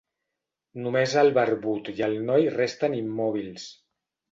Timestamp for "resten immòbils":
2.57-3.71